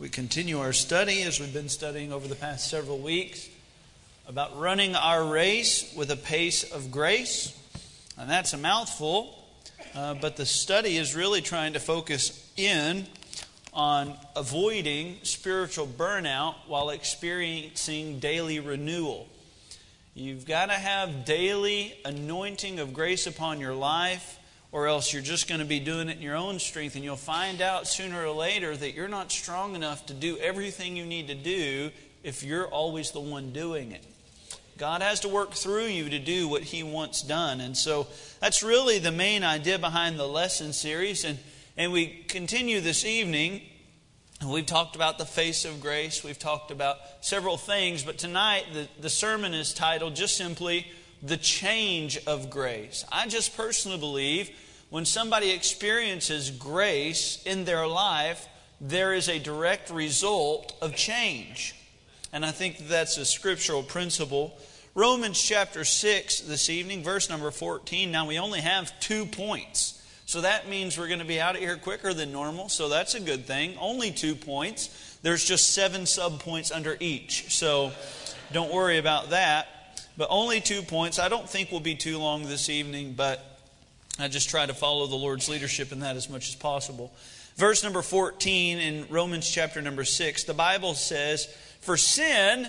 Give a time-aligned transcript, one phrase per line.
[0.00, 3.50] We continue our study as we've been studying over the past several weeks
[4.26, 7.54] about running our race with a pace of grace.
[8.16, 9.44] And that's a mouthful,
[9.94, 13.04] uh, but the study is really trying to focus in
[13.74, 19.28] on avoiding spiritual burnout while experiencing daily renewal.
[20.14, 24.39] You've got to have daily anointing of grace upon your life
[24.72, 27.16] or else you're just going to be doing it in your own strength, and you'll
[27.16, 31.28] find out sooner or later that you're not strong enough to do everything you need
[31.28, 31.90] to do
[32.22, 34.04] if you're always the one doing it.
[34.78, 37.60] God has to work through you to do what He wants done.
[37.60, 38.06] And so
[38.40, 41.24] that's really the main idea behind the lesson series.
[41.24, 41.38] And,
[41.76, 43.60] and we continue this evening.
[44.46, 46.24] We've talked about the face of grace.
[46.24, 48.02] We've talked about several things.
[48.04, 50.86] But tonight, the, the sermon is titled just simply
[51.22, 53.04] the change of grace.
[53.12, 54.50] I just personally believe
[54.90, 58.48] when somebody experiences grace in their life,
[58.80, 61.74] there is a direct result of change.
[62.32, 64.56] And I think that's a scriptural principle.
[64.94, 68.10] Romans chapter 6 this evening, verse number 14.
[68.10, 69.96] Now we only have two points.
[70.26, 72.68] So that means we're going to be out of here quicker than normal.
[72.68, 73.76] So that's a good thing.
[73.78, 75.18] Only two points.
[75.22, 77.54] There's just seven subpoints under each.
[77.54, 77.92] So
[78.52, 79.79] don't worry about that
[80.16, 81.18] but only two points.
[81.18, 83.44] I don't think we'll be too long this evening, but
[84.18, 87.12] I just try to follow the Lord's leadership in that as much as possible.
[87.56, 91.46] Verse number 14 in Romans chapter number 6, the Bible says,
[91.80, 92.68] For sin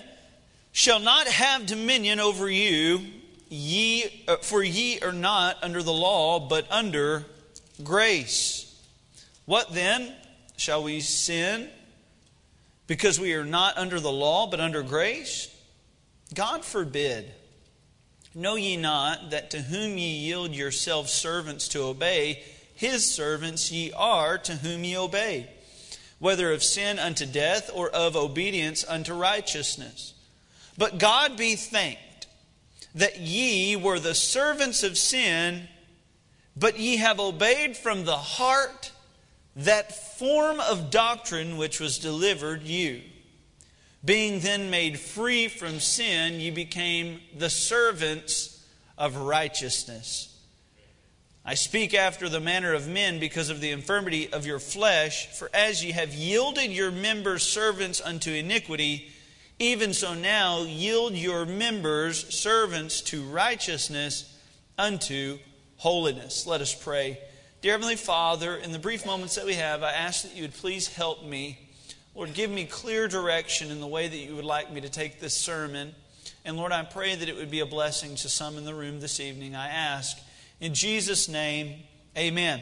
[0.72, 3.00] shall not have dominion over you,
[3.48, 7.26] ye, uh, for ye are not under the law, but under
[7.82, 8.68] grace.
[9.44, 10.14] What then?
[10.56, 11.68] Shall we sin
[12.86, 15.51] because we are not under the law, but under grace?
[16.32, 17.32] God forbid.
[18.34, 22.42] Know ye not that to whom ye yield yourselves servants to obey,
[22.74, 25.50] his servants ye are to whom ye obey,
[26.18, 30.14] whether of sin unto death or of obedience unto righteousness?
[30.78, 32.26] But God be thanked
[32.94, 35.68] that ye were the servants of sin,
[36.56, 38.92] but ye have obeyed from the heart
[39.54, 43.02] that form of doctrine which was delivered you.
[44.04, 48.66] Being then made free from sin, you became the servants
[48.98, 50.28] of righteousness.
[51.44, 55.50] I speak after the manner of men because of the infirmity of your flesh, for
[55.52, 59.10] as ye have yielded your members servants unto iniquity,
[59.58, 64.36] even so now yield your members servants to righteousness
[64.78, 65.38] unto
[65.76, 66.46] holiness.
[66.46, 67.18] Let us pray.
[67.60, 70.54] Dear Heavenly Father, in the brief moments that we have, I ask that you would
[70.54, 71.58] please help me
[72.14, 75.18] Lord, give me clear direction in the way that you would like me to take
[75.18, 75.94] this sermon.
[76.44, 79.00] And Lord, I pray that it would be a blessing to some in the room
[79.00, 79.54] this evening.
[79.54, 80.18] I ask
[80.60, 81.74] in Jesus' name,
[82.16, 82.60] amen.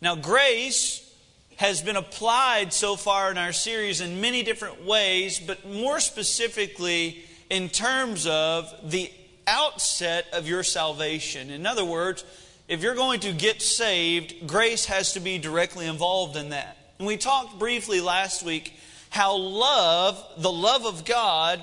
[0.00, 1.02] Now, grace
[1.56, 7.24] has been applied so far in our series in many different ways, but more specifically
[7.50, 9.10] in terms of the
[9.46, 11.50] outset of your salvation.
[11.50, 12.24] In other words,
[12.68, 16.75] if you're going to get saved, grace has to be directly involved in that.
[16.98, 18.72] And we talked briefly last week
[19.10, 21.60] how love, the love of God,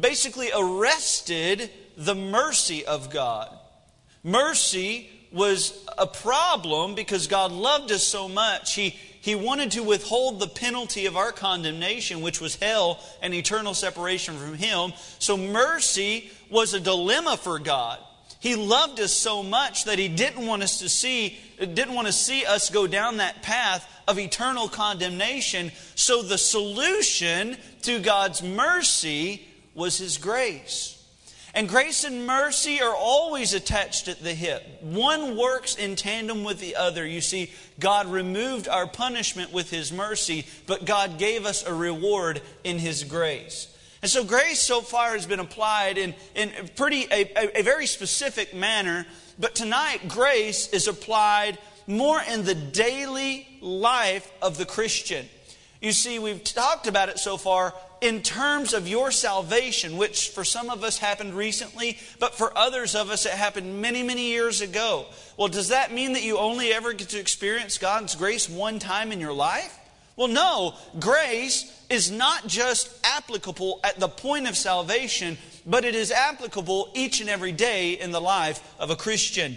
[0.00, 3.56] basically arrested the mercy of God.
[4.22, 8.74] Mercy was a problem because God loved us so much.
[8.74, 13.74] He, he wanted to withhold the penalty of our condemnation, which was hell and eternal
[13.74, 14.92] separation from Him.
[15.18, 17.98] So mercy was a dilemma for God.
[18.40, 22.12] He loved us so much that He didn't want us to see, didn't want to
[22.12, 25.70] see us go down that path of eternal condemnation.
[25.94, 30.96] So the solution to God's mercy was His grace.
[31.54, 34.82] And grace and mercy are always attached at the hip.
[34.82, 37.06] One works in tandem with the other.
[37.06, 42.42] You see, God removed our punishment with His mercy, but God gave us a reward
[42.62, 43.66] in His grace.
[44.02, 48.54] And so grace so far has been applied in, in pretty, a, a very specific
[48.54, 49.06] manner,
[49.38, 55.26] but tonight grace is applied more in the daily life of the Christian.
[55.80, 60.44] You see, we've talked about it so far in terms of your salvation, which for
[60.44, 64.60] some of us happened recently, but for others of us it happened many, many years
[64.60, 65.06] ago.
[65.36, 69.12] Well, does that mean that you only ever get to experience God's grace one time
[69.12, 69.76] in your life?
[70.16, 70.74] Well, no.
[70.98, 77.20] Grace is not just applicable at the point of salvation, but it is applicable each
[77.20, 79.56] and every day in the life of a Christian.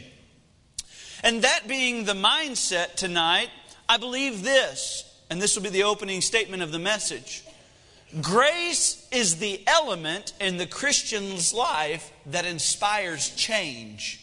[1.23, 3.49] And that being the mindset tonight,
[3.87, 7.43] I believe this, and this will be the opening statement of the message.
[8.21, 14.19] Grace is the element in the Christian's life that inspires change.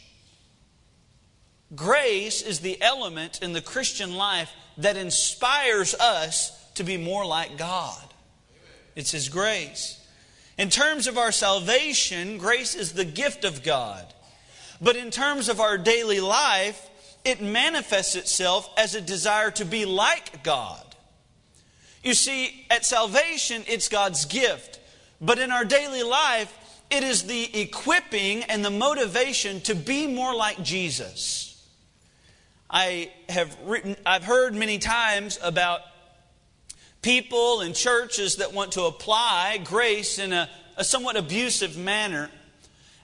[1.74, 7.56] Grace is the element in the Christian life that inspires us to be more like
[7.56, 8.02] God.
[8.94, 9.96] It's His grace.
[10.58, 14.04] In terms of our salvation, grace is the gift of God.
[14.80, 16.89] But in terms of our daily life,
[17.24, 20.84] it manifests itself as a desire to be like God.
[22.02, 24.80] You see, at salvation, it's God's gift.
[25.20, 26.56] But in our daily life,
[26.90, 31.46] it is the equipping and the motivation to be more like Jesus.
[32.70, 35.80] I have written, I've heard many times about
[37.02, 42.30] people and churches that want to apply grace in a, a somewhat abusive manner.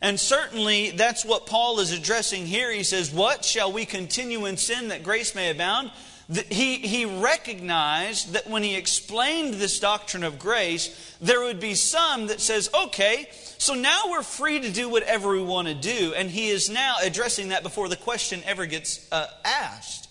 [0.02, 2.70] And certainly that's what Paul is addressing here.
[2.70, 5.90] He says, What shall we continue in sin that grace may abound?
[6.28, 12.26] He, he recognized that when he explained this doctrine of grace, there would be some
[12.26, 13.28] that says, okay,
[13.58, 16.14] so now we're free to do whatever we want to do.
[16.16, 20.08] And he is now addressing that before the question ever gets uh, asked.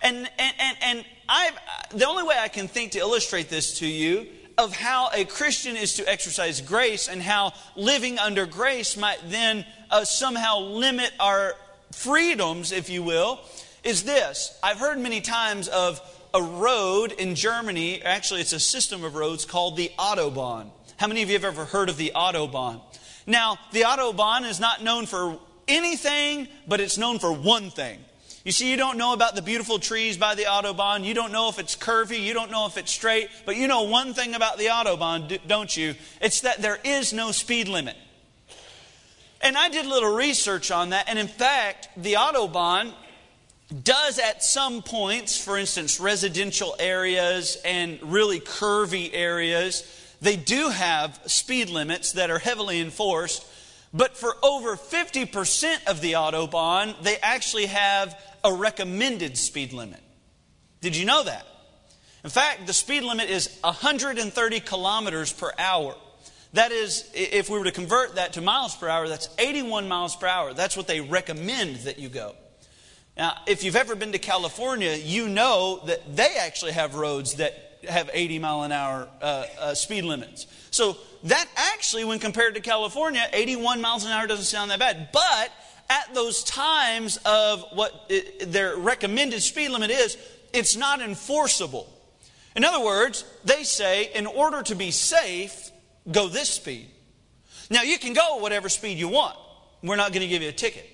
[0.00, 1.58] And, and, and, and I've,
[1.90, 4.26] the only way I can think to illustrate this to you
[4.56, 9.64] of how a Christian is to exercise grace and how living under grace might then
[9.90, 11.54] uh, somehow limit our
[11.92, 13.40] freedoms, if you will,
[13.82, 14.56] is this.
[14.62, 16.00] I've heard many times of
[16.32, 20.70] a road in Germany, actually, it's a system of roads called the Autobahn.
[20.96, 22.80] How many of you have ever heard of the Autobahn?
[23.26, 27.98] Now, the Autobahn is not known for anything, but it's known for one thing
[28.44, 31.02] you see, you don't know about the beautiful trees by the Autobahn.
[31.02, 32.22] You don't know if it's curvy.
[32.22, 33.30] You don't know if it's straight.
[33.46, 35.94] But you know one thing about the Autobahn, don't you?
[36.20, 37.96] It's that there is no speed limit.
[39.40, 41.08] And I did a little research on that.
[41.08, 42.92] And in fact, the Autobahn
[43.82, 49.84] does at some points, for instance, residential areas and really curvy areas,
[50.20, 53.46] they do have speed limits that are heavily enforced.
[53.94, 60.00] But for over 50% of the Autobahn, they actually have a recommended speed limit.
[60.80, 61.46] Did you know that?
[62.22, 65.96] In fact, the speed limit is 130 kilometers per hour.
[66.52, 70.14] That is, if we were to convert that to miles per hour, that's 81 miles
[70.14, 70.54] per hour.
[70.54, 72.36] That's what they recommend that you go.
[73.16, 77.78] Now, if you've ever been to California, you know that they actually have roads that
[77.88, 80.46] have 80 mile an hour uh, uh, speed limits.
[80.70, 85.10] So that actually, when compared to California, 81 miles an hour doesn't sound that bad.
[85.12, 85.50] But
[85.90, 90.16] at those times of what it, their recommended speed limit is,
[90.52, 91.90] it's not enforceable.
[92.56, 95.70] In other words, they say, in order to be safe,
[96.10, 96.88] go this speed.
[97.70, 99.36] Now, you can go whatever speed you want.
[99.82, 100.88] We're not going to give you a ticket.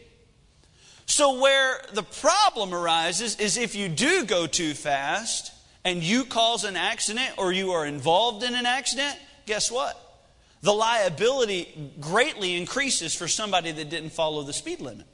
[1.06, 5.52] So, where the problem arises is if you do go too fast
[5.84, 10.09] and you cause an accident or you are involved in an accident, guess what?
[10.62, 15.06] The liability greatly increases for somebody that didn't follow the speed limit.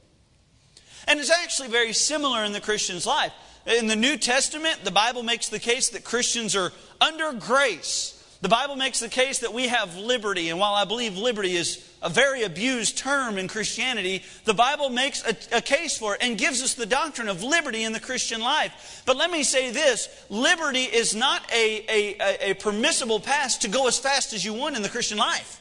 [1.07, 3.31] And it's actually very similar in the Christian's life.
[3.65, 8.49] In the New Testament, the Bible makes the case that Christians are under grace the
[8.49, 12.09] Bible makes the case that we have liberty, and while I believe liberty is a
[12.09, 16.61] very abused term in Christianity, the Bible makes a, a, case for it and gives
[16.61, 19.01] us the doctrine of liberty in the Christian life.
[19.05, 23.87] But let me say this liberty is not a, a, a permissible path to go
[23.87, 25.59] as fast as you want in the Christian life.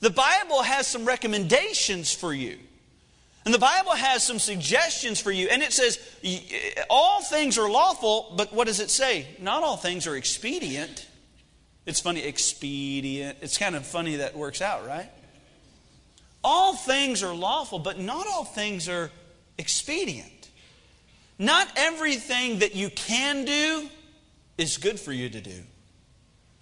[0.00, 2.58] The Bible has some recommendations for you.
[3.44, 5.48] And the Bible has some suggestions for you.
[5.48, 5.98] And it says,
[6.88, 9.26] all things are lawful, but what does it say?
[9.38, 11.06] Not all things are expedient.
[11.86, 13.38] It's funny, expedient.
[13.42, 15.10] It's kind of funny that works out, right?
[16.42, 19.10] All things are lawful, but not all things are
[19.58, 20.30] expedient.
[21.38, 23.88] Not everything that you can do
[24.56, 25.62] is good for you to do.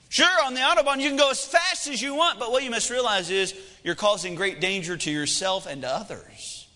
[0.08, 2.70] Sure, on the Autobahn, you can go as fast as you want, but what you
[2.70, 6.68] must realize is you're causing great danger to yourself and to others.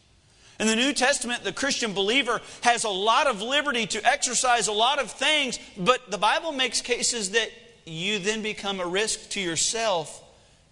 [0.58, 4.72] In the New Testament, the Christian believer has a lot of liberty to exercise a
[4.72, 7.50] lot of things, but the Bible makes cases that
[7.86, 10.22] you then become a risk to yourself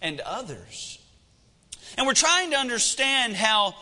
[0.01, 0.99] and others.
[1.97, 3.75] And we're trying to understand how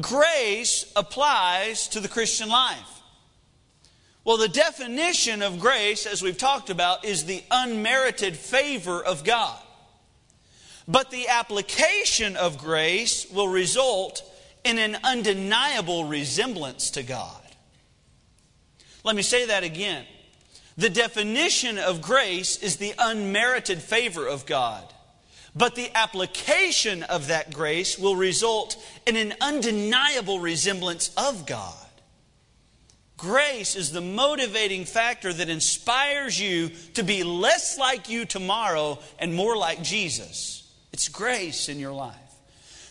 [0.00, 3.00] grace applies to the Christian life.
[4.24, 9.58] Well, the definition of grace, as we've talked about, is the unmerited favor of God.
[10.86, 14.22] But the application of grace will result
[14.64, 17.40] in an undeniable resemblance to God.
[19.04, 20.04] Let me say that again.
[20.76, 24.84] The definition of grace is the unmerited favor of God.
[25.54, 31.74] But the application of that grace will result in an undeniable resemblance of God.
[33.18, 39.34] Grace is the motivating factor that inspires you to be less like you tomorrow and
[39.34, 40.68] more like Jesus.
[40.92, 42.16] It's grace in your life.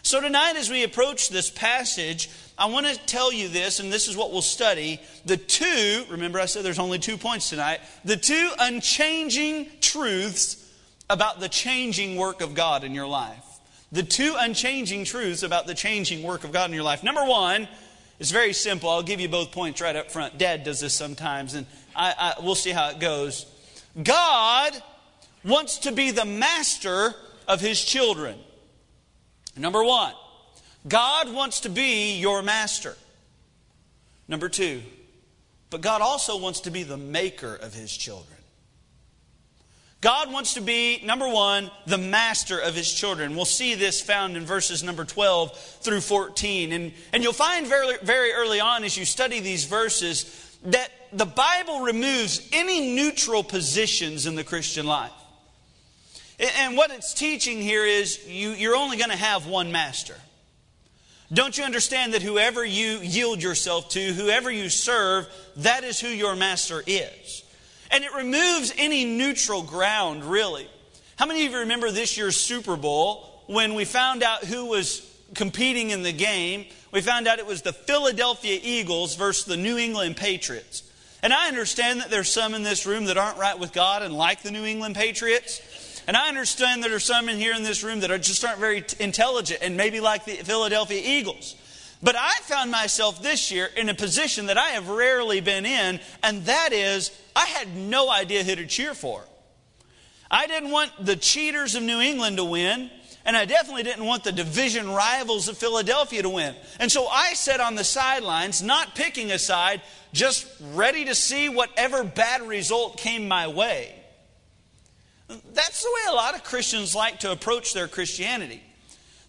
[0.04, 4.08] So, tonight, as we approach this passage, I want to tell you this, and this
[4.08, 5.00] is what we'll study.
[5.26, 10.58] The two, remember I said there's only two points tonight, the two unchanging truths
[11.10, 13.44] about the changing work of God in your life.
[13.92, 17.04] The two unchanging truths about the changing work of God in your life.
[17.04, 17.68] Number one,
[18.20, 18.90] it's very simple.
[18.90, 20.38] I'll give you both points right up front.
[20.38, 21.66] Dad does this sometimes, and
[21.96, 23.46] I, I, we'll see how it goes.
[24.02, 24.74] God
[25.44, 27.16] wants to be the master
[27.48, 28.38] of his children.
[29.58, 30.14] Number one,
[30.88, 32.96] God wants to be your master.
[34.28, 34.82] Number two,
[35.70, 38.38] but God also wants to be the maker of his children.
[40.02, 43.36] God wants to be, number one, the master of his children.
[43.36, 46.72] We'll see this found in verses number 12 through 14.
[46.72, 51.26] And, and you'll find very, very early on as you study these verses that the
[51.26, 55.12] Bible removes any neutral positions in the Christian life.
[56.40, 60.16] And what it's teaching here is you, you're only going to have one master.
[61.34, 66.10] Don't you understand that whoever you yield yourself to, whoever you serve, that is who
[66.10, 67.44] your master is?
[67.90, 70.68] And it removes any neutral ground, really.
[71.16, 75.08] How many of you remember this year's Super Bowl when we found out who was
[75.34, 76.66] competing in the game?
[76.92, 80.84] We found out it was the Philadelphia Eagles versus the New England Patriots.
[81.24, 84.14] And I understand that there's some in this room that aren't right with God and
[84.14, 85.62] like the New England Patriots.
[86.08, 88.60] And I understand there are some in here in this room that are just aren't
[88.60, 91.56] very intelligent and maybe like the Philadelphia Eagles.
[92.04, 96.00] But I found myself this year in a position that I have rarely been in,
[96.24, 99.24] and that is I had no idea who to cheer for.
[100.30, 102.90] I didn't want the cheaters of New England to win,
[103.24, 106.56] and I definitely didn't want the division rivals of Philadelphia to win.
[106.80, 109.82] And so I sat on the sidelines, not picking a side,
[110.12, 114.01] just ready to see whatever bad result came my way.
[115.54, 118.62] That's the way a lot of Christians like to approach their Christianity.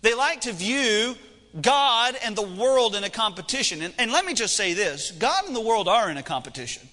[0.02, 1.16] They like to view
[1.60, 3.82] God and the world in a competition.
[3.82, 6.88] And, and, let me just say this God and the world are in a competition,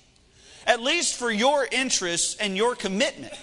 [0.65, 3.33] at least for your interests and your commitment.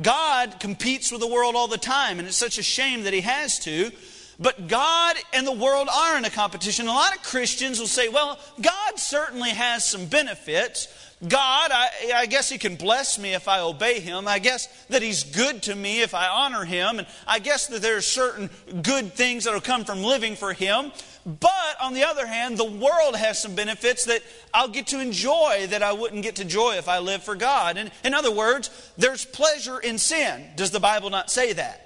[0.00, 3.22] God competes with the world all the time, and it's such a shame that He
[3.22, 3.90] has to.
[4.38, 6.88] But God and the world are in a competition.
[6.88, 10.88] A lot of Christians will say, well, God certainly has some benefits,
[11.26, 14.28] God, I, I, guess He can bless me if I obey Him.
[14.28, 16.98] I guess that He's good to me if I honor Him.
[16.98, 18.50] And I guess that there are certain
[18.82, 20.92] good things that will come from living for Him.
[21.24, 25.66] But on the other hand, the world has some benefits that I'll get to enjoy
[25.70, 27.78] that I wouldn't get to enjoy if I live for God.
[27.78, 30.44] And in other words, there's pleasure in sin.
[30.54, 31.85] Does the Bible not say that?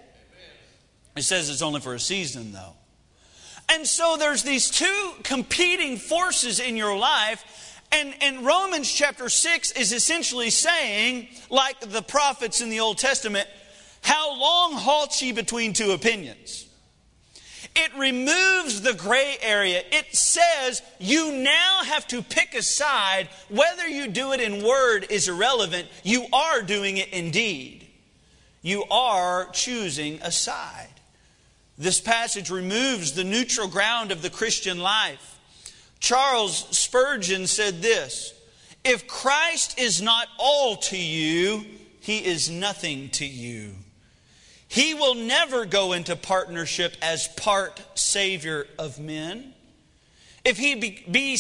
[1.21, 2.75] It says it's only for a season, though.
[3.69, 7.45] And so there's these two competing forces in your life
[7.93, 13.49] and, and Romans chapter 6 is essentially saying, like the prophets in the Old Testament,
[14.03, 16.67] how long halt ye between two opinions?
[17.75, 19.83] It removes the gray area.
[19.91, 23.29] It says you now have to pick a side.
[23.49, 25.89] Whether you do it in word is irrelevant.
[26.03, 27.87] You are doing it indeed.
[28.63, 30.90] You are choosing a side.
[31.81, 35.39] This passage removes the neutral ground of the Christian life.
[35.99, 38.35] Charles Spurgeon said this
[38.85, 41.65] If Christ is not all to you,
[42.01, 43.71] he is nothing to you.
[44.69, 49.55] He will never go into partnership as part Savior of men.
[50.45, 51.33] If he be, be,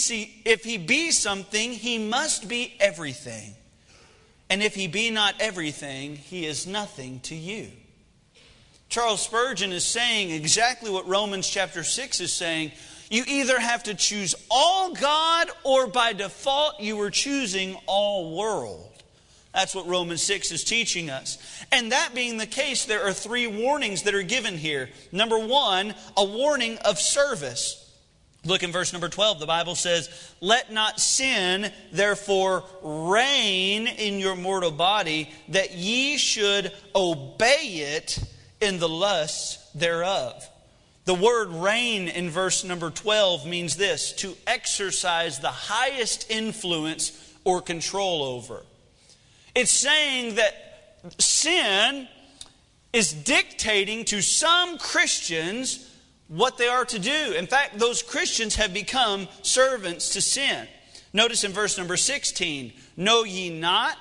[0.46, 3.54] if he be something, he must be everything.
[4.48, 7.68] And if he be not everything, he is nothing to you.
[8.90, 12.72] Charles Spurgeon is saying exactly what Romans chapter 6 is saying
[13.08, 18.88] you either have to choose all God or by default you are choosing all world.
[19.54, 21.38] That's what Romans 6 is teaching us.
[21.70, 24.90] And that being the case, there are three warnings that are given here.
[25.12, 27.76] Number one, a warning of service.
[28.44, 29.38] Look in verse number 12.
[29.38, 30.08] The Bible says,
[30.40, 38.18] Let not sin therefore reign in your mortal body, that ye should obey it
[38.60, 40.48] in the lusts thereof.
[41.04, 47.60] The word reign in verse number 12 means this to exercise the highest influence or
[47.60, 48.64] control over.
[49.54, 50.54] It's saying that
[51.18, 52.06] sin
[52.92, 55.86] is dictating to some Christians
[56.28, 57.34] what they are to do.
[57.36, 60.68] In fact, those Christians have become servants to sin.
[61.12, 63.96] Notice in verse number 16 Know ye not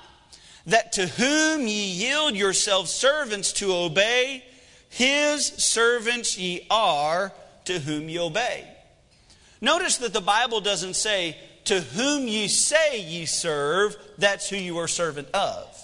[0.66, 4.44] that to whom ye yield yourselves servants to obey,
[4.90, 7.32] his servants ye are
[7.64, 8.66] to whom ye obey.
[9.60, 14.78] Notice that the Bible doesn't say, to whom ye say ye serve, that's who you
[14.78, 15.76] are servant of.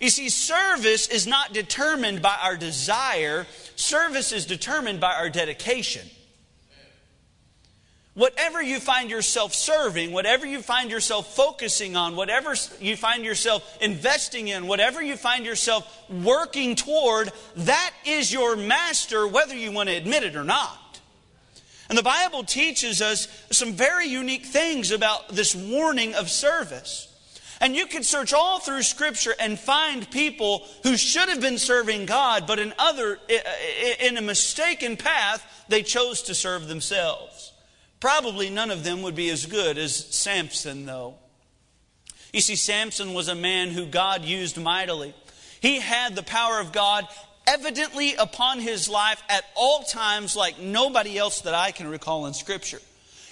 [0.00, 6.08] You see, service is not determined by our desire, service is determined by our dedication.
[8.16, 13.76] Whatever you find yourself serving, whatever you find yourself focusing on, whatever you find yourself
[13.82, 19.90] investing in, whatever you find yourself working toward, that is your master, whether you want
[19.90, 20.98] to admit it or not.
[21.90, 27.12] And the Bible teaches us some very unique things about this warning of service.
[27.60, 32.06] And you can search all through Scripture and find people who should have been serving
[32.06, 33.18] God, but in other,
[34.00, 37.52] in a mistaken path, they chose to serve themselves.
[38.06, 41.16] Probably none of them would be as good as Samson, though.
[42.32, 45.12] You see, Samson was a man who God used mightily.
[45.58, 47.08] He had the power of God
[47.48, 52.34] evidently upon his life at all times, like nobody else that I can recall in
[52.34, 52.80] Scripture.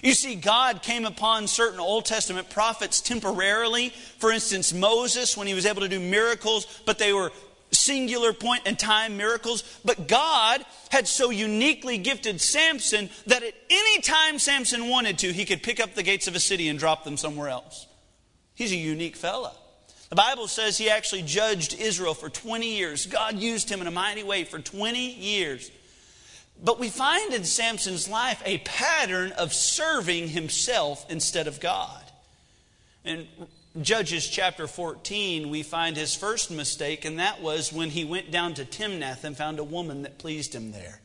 [0.02, 3.90] You see, God came upon certain Old Testament prophets temporarily.
[4.18, 7.30] For instance, Moses, when he was able to do miracles, but they were
[7.84, 9.62] singular point in time miracles.
[9.84, 15.44] But God had so uniquely gifted Samson that at any time Samson wanted to, he
[15.44, 17.86] could pick up the gates of a city and drop them somewhere else.
[18.54, 19.52] He's a unique fella.
[20.10, 23.06] The Bible says he actually judged Israel for 20 years.
[23.06, 25.70] God used him in a mighty way for 20 years.
[26.62, 32.02] But we find in Samson's life a pattern of serving himself instead of God.
[33.04, 33.26] In
[33.80, 38.54] Judges chapter 14, we find his first mistake, and that was when he went down
[38.54, 41.00] to Timnath and found a woman that pleased him there.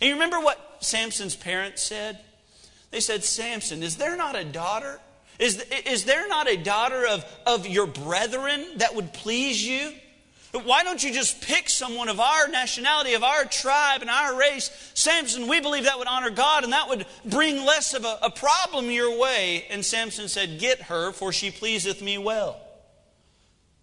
[0.00, 2.18] And you remember what Samson's parents said?
[2.90, 5.00] They said, Samson, is there not a daughter?
[5.38, 9.92] Is, is there not a daughter of, of your brethren that would please you?
[10.62, 14.70] Why don't you just pick someone of our nationality, of our tribe, and our race?
[14.94, 18.30] Samson, we believe that would honor God and that would bring less of a, a
[18.30, 19.66] problem your way.
[19.68, 22.60] And Samson said, Get her, for she pleaseth me well.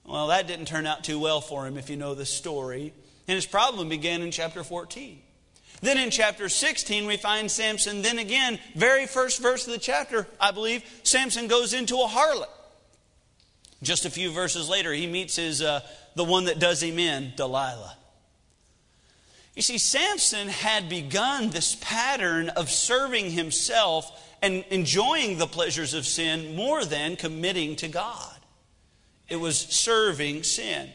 [0.05, 2.93] Well, that didn't turn out too well for him if you know the story.
[3.27, 5.21] And his problem began in chapter 14.
[5.81, 10.27] Then in chapter 16, we find Samson, then again, very first verse of the chapter,
[10.39, 12.47] I believe, Samson goes into a harlot.
[13.83, 15.81] Just a few verses later, he meets his, uh,
[16.15, 17.97] the one that does him in, Delilah.
[19.55, 26.05] You see, Samson had begun this pattern of serving himself and enjoying the pleasures of
[26.05, 28.35] sin more than committing to God.
[29.27, 30.89] It was serving sin.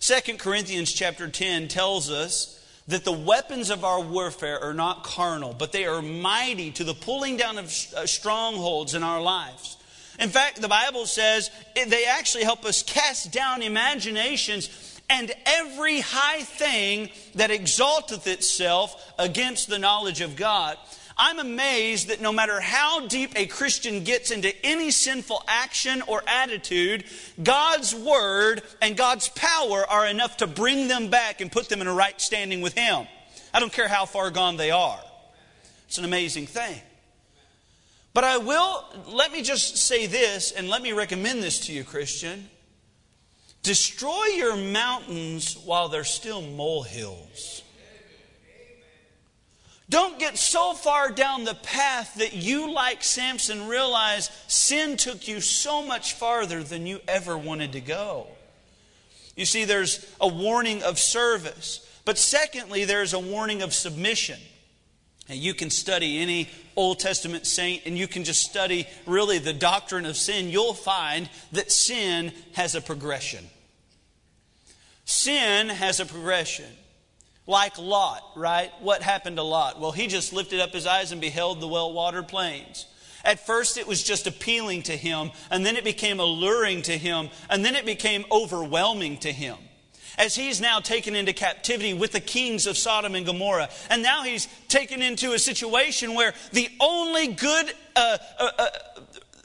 [0.00, 5.54] 2 Corinthians chapter 10 tells us that the weapons of our warfare are not carnal,
[5.54, 9.78] but they are mighty to the pulling down of uh, strongholds in our lives.
[10.20, 16.42] In fact, the Bible says they actually help us cast down imaginations and every high
[16.42, 20.78] thing that exalteth itself against the knowledge of God.
[21.16, 26.22] I'm amazed that no matter how deep a Christian gets into any sinful action or
[26.26, 27.04] attitude,
[27.40, 31.86] God's Word and God's power are enough to bring them back and put them in
[31.86, 33.06] a right standing with Him.
[33.52, 34.98] I don't care how far gone they are.
[35.86, 36.80] It's an amazing thing.
[38.14, 41.82] But I will, let me just say this, and let me recommend this to you,
[41.82, 42.48] Christian.
[43.64, 47.62] Destroy your mountains while they're still molehills.
[49.90, 55.40] Don't get so far down the path that you, like Samson, realize sin took you
[55.40, 58.28] so much farther than you ever wanted to go.
[59.36, 64.38] You see, there's a warning of service, but secondly, there's a warning of submission.
[65.28, 69.52] And you can study any Old Testament saint and you can just study really the
[69.52, 70.50] doctrine of sin.
[70.50, 73.44] You'll find that sin has a progression.
[75.04, 76.70] Sin has a progression.
[77.46, 78.70] Like Lot, right?
[78.80, 79.80] What happened to Lot?
[79.80, 82.86] Well, he just lifted up his eyes and beheld the well watered plains.
[83.22, 87.30] At first, it was just appealing to him, and then it became alluring to him,
[87.48, 89.56] and then it became overwhelming to him
[90.18, 93.68] as he's now taken into captivity with the kings of Sodom and Gomorrah.
[93.90, 98.68] And now he's taken into a situation where the only good uh, uh, uh,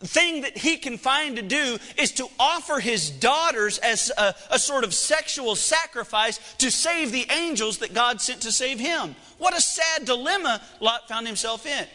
[0.01, 4.59] thing that he can find to do is to offer his daughters as a, a
[4.59, 9.15] sort of sexual sacrifice to save the angels that God sent to save him.
[9.37, 11.85] What a sad dilemma Lot found himself in.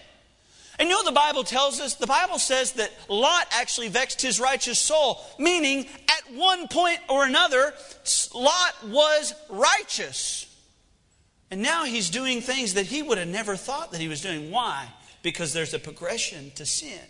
[0.78, 1.94] And you know the Bible tells us?
[1.94, 5.86] The Bible says that Lot actually vexed his righteous soul, meaning
[6.26, 7.74] at one point or another,
[8.34, 10.46] Lot was righteous.
[11.50, 14.50] And now he's doing things that he would have never thought that he was doing.
[14.50, 14.88] Why?
[15.22, 17.00] Because there's a progression to sin.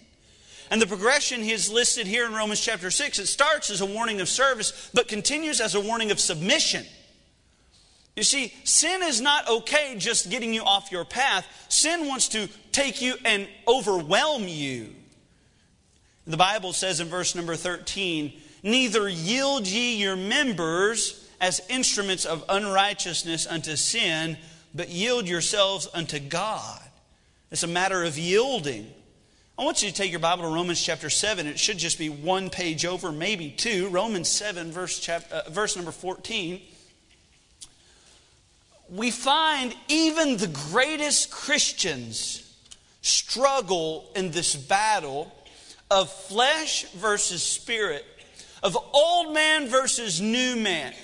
[0.70, 3.18] And the progression is listed here in Romans chapter 6.
[3.18, 6.84] It starts as a warning of service, but continues as a warning of submission.
[8.16, 11.46] You see, sin is not okay just getting you off your path.
[11.68, 14.94] Sin wants to take you and overwhelm you.
[16.26, 18.32] The Bible says in verse number 13,
[18.64, 24.38] Neither yield ye your members as instruments of unrighteousness unto sin,
[24.74, 26.80] but yield yourselves unto God.
[27.50, 28.90] It's a matter of yielding.
[29.58, 31.46] I want you to take your Bible to Romans chapter 7.
[31.46, 33.88] It should just be one page over, maybe two.
[33.90, 36.62] Romans 7, verse, chapter, uh, verse number 14.
[38.88, 42.50] We find even the greatest Christians
[43.02, 45.30] struggle in this battle
[45.90, 48.04] of flesh versus spirit,
[48.64, 50.94] of old man versus new man,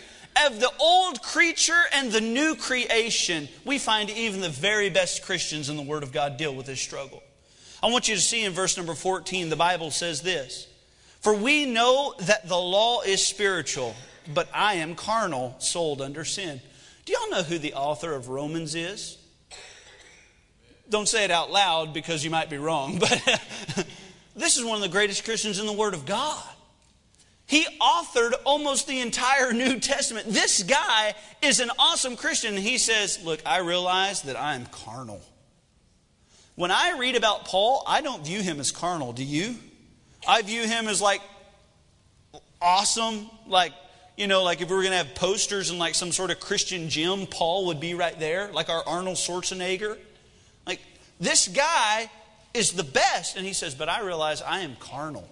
[0.46, 3.48] of the old creature and the new creation.
[3.66, 6.80] We find even the very best Christians in the Word of God deal with this
[6.80, 7.22] struggle.
[7.82, 10.66] I want you to see in verse number 14, the Bible says this
[11.20, 13.94] For we know that the law is spiritual,
[14.32, 16.62] but I am carnal, sold under sin.
[17.04, 19.18] Do y'all know who the author of Romans is?
[20.88, 23.22] Don't say it out loud because you might be wrong, but
[24.34, 26.42] this is one of the greatest Christians in the Word of God.
[27.50, 30.28] He authored almost the entire New Testament.
[30.28, 32.56] This guy is an awesome Christian.
[32.56, 35.20] He says, Look, I realize that I am carnal.
[36.54, 39.12] When I read about Paul, I don't view him as carnal.
[39.12, 39.56] Do you?
[40.28, 41.22] I view him as like
[42.62, 43.72] awesome, like,
[44.16, 46.38] you know, like if we were going to have posters in like some sort of
[46.38, 49.98] Christian gym, Paul would be right there, like our Arnold Schwarzenegger.
[50.68, 50.80] Like,
[51.18, 52.08] this guy
[52.54, 53.36] is the best.
[53.36, 55.28] And he says, But I realize I am carnal.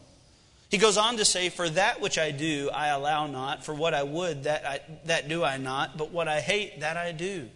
[0.68, 3.64] He goes on to say, For that which I do, I allow not.
[3.64, 5.96] For what I would, that, I, that do I not.
[5.96, 7.48] But what I hate, that I do.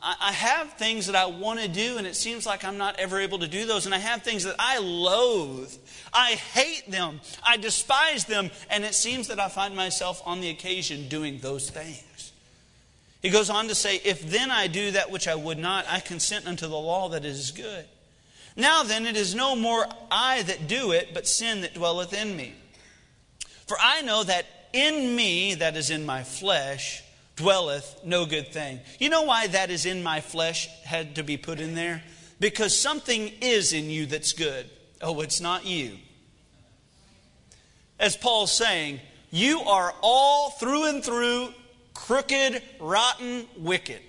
[0.00, 3.18] I have things that I want to do, and it seems like I'm not ever
[3.18, 3.86] able to do those.
[3.86, 5.74] And I have things that I loathe.
[6.12, 7.20] I hate them.
[7.42, 8.52] I despise them.
[8.70, 12.32] And it seems that I find myself on the occasion doing those things.
[13.20, 15.98] He goes on to say, If then I do that which I would not, I
[15.98, 17.86] consent unto the law that is good.
[18.56, 22.36] Now then, it is no more I that do it, but sin that dwelleth in
[22.36, 22.54] me.
[23.66, 27.02] For I know that in me, that is in my flesh,
[27.36, 28.80] dwelleth no good thing.
[28.98, 32.02] You know why that is in my flesh had to be put in there?
[32.38, 34.68] Because something is in you that's good.
[35.00, 35.96] Oh, it's not you.
[37.98, 41.52] As Paul's saying, you are all through and through
[41.94, 44.00] crooked, rotten, wicked.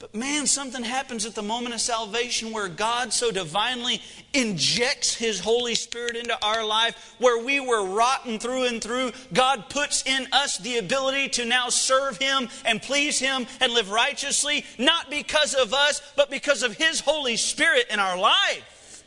[0.00, 4.00] But man, something happens at the moment of salvation where God so divinely
[4.32, 9.12] injects His Holy Spirit into our life, where we were rotten through and through.
[9.34, 13.90] God puts in us the ability to now serve Him and please Him and live
[13.90, 19.04] righteously, not because of us, but because of His Holy Spirit in our life.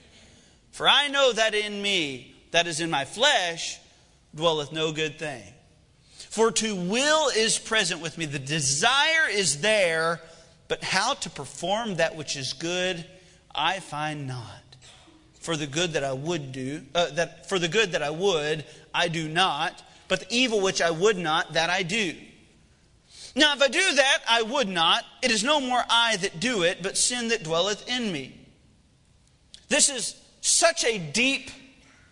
[0.74, 3.80] For I know that in me, that is in my flesh,
[4.36, 5.42] dwelleth no good thing.
[6.30, 10.22] For to will is present with me, the desire is there
[10.74, 13.06] but how to perform that which is good,
[13.54, 14.64] I find not.
[15.40, 18.66] For the good that I would do, uh, that for the good that I would,
[18.92, 19.84] I do not.
[20.08, 22.16] But the evil which I would not, that I do.
[23.36, 25.06] Now, if I do that, I would not.
[25.22, 28.36] It is no more I that do it, but sin that dwelleth in me.
[29.70, 31.52] This is such a deep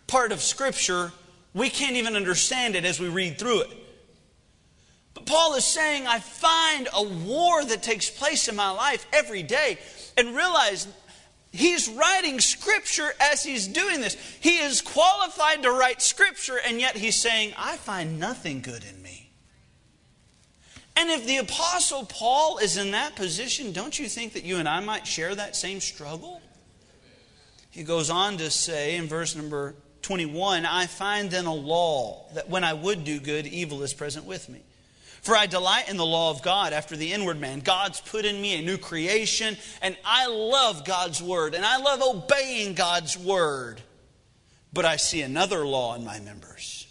[0.06, 1.12] part of Scripture,
[1.56, 3.81] we can't even understand it as we read through it.
[5.14, 9.44] But Paul is saying, I find a war that takes place in my life every
[9.44, 9.78] day.
[10.18, 10.88] And realize
[11.52, 14.16] he's writing scripture as he's doing this.
[14.40, 19.02] He is qualified to write scripture, and yet he's saying, I find nothing good in
[19.02, 19.32] me.
[20.96, 24.68] And if the Apostle Paul is in that position, don't you think that you and
[24.68, 26.42] I might share that same struggle?
[27.70, 32.50] He goes on to say in verse number 21 I find then a law that
[32.50, 34.62] when I would do good, evil is present with me.
[35.22, 37.60] For I delight in the law of God after the inward man.
[37.60, 42.02] God's put in me a new creation, and I love God's word, and I love
[42.02, 43.82] obeying God's word.
[44.74, 46.88] But I see another law in my members.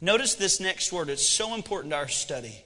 [0.00, 2.64] Notice this next word, it's so important to our study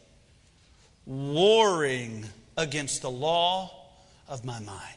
[1.07, 2.27] warring
[2.57, 3.71] against the law
[4.29, 4.97] of my mind.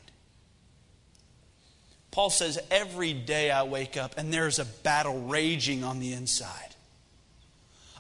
[2.12, 6.75] Paul says, Every day I wake up and there's a battle raging on the inside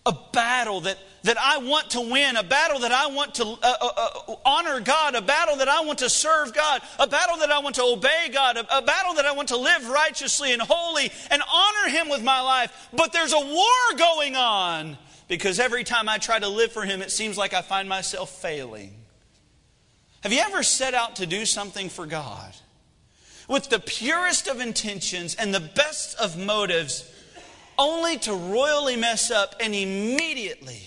[0.05, 3.57] a battle that, that I want to win, a battle that I want to uh,
[3.63, 7.51] uh, uh, honor God, a battle that I want to serve God, a battle that
[7.51, 10.61] I want to obey God, a, a battle that I want to live righteously and
[10.61, 12.89] holy and honor Him with my life.
[12.93, 17.01] But there's a war going on because every time I try to live for Him,
[17.01, 18.93] it seems like I find myself failing.
[20.21, 22.53] Have you ever set out to do something for God
[23.47, 27.11] with the purest of intentions and the best of motives?
[27.77, 30.81] Only to royally mess up, and immediately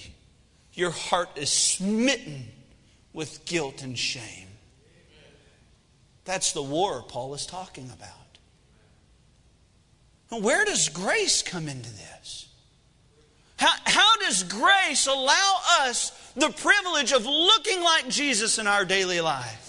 [0.73, 2.47] your heart is smitten
[3.13, 4.47] with guilt and shame.
[6.25, 8.13] That's the war Paul is talking about.
[10.43, 12.49] Where does grace come into this?
[13.57, 19.21] How, how does grace allow us the privilege of looking like Jesus in our daily
[19.21, 19.68] life?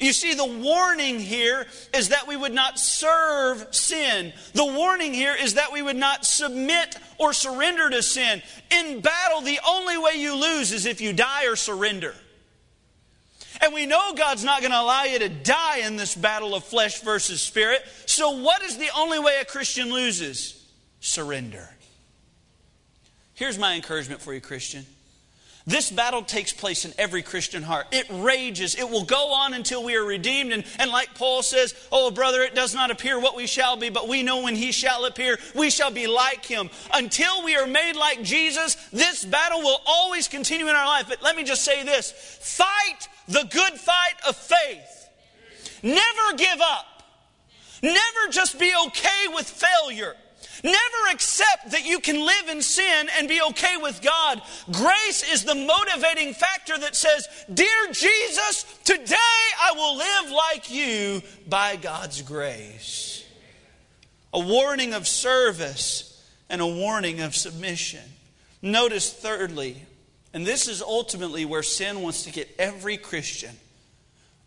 [0.00, 4.32] You see, the warning here is that we would not serve sin.
[4.54, 8.42] The warning here is that we would not submit or surrender to sin.
[8.70, 12.14] In battle, the only way you lose is if you die or surrender.
[13.60, 16.64] And we know God's not going to allow you to die in this battle of
[16.64, 17.82] flesh versus spirit.
[18.06, 20.66] So, what is the only way a Christian loses?
[21.00, 21.68] Surrender.
[23.34, 24.86] Here's my encouragement for you, Christian.
[25.70, 27.86] This battle takes place in every Christian heart.
[27.92, 28.74] It rages.
[28.74, 30.52] It will go on until we are redeemed.
[30.52, 33.88] And, and like Paul says, Oh, brother, it does not appear what we shall be,
[33.88, 36.70] but we know when he shall appear, we shall be like him.
[36.92, 41.06] Until we are made like Jesus, this battle will always continue in our life.
[41.08, 45.08] But let me just say this fight the good fight of faith.
[45.84, 47.04] Never give up.
[47.80, 50.16] Never just be okay with failure.
[50.62, 54.42] Never accept that you can live in sin and be okay with God.
[54.70, 59.16] Grace is the motivating factor that says, Dear Jesus, today
[59.62, 63.24] I will live like you by God's grace.
[64.34, 68.04] A warning of service and a warning of submission.
[68.62, 69.82] Notice, thirdly,
[70.32, 73.56] and this is ultimately where sin wants to get every Christian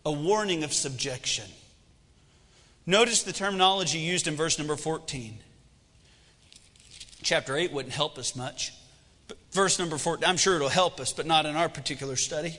[0.06, 1.46] a warning of subjection.
[2.86, 5.38] Notice the terminology used in verse number 14
[7.24, 8.72] chapter 8 wouldn't help us much.
[9.26, 12.56] But verse number 14, I'm sure it'll help us, but not in our particular study.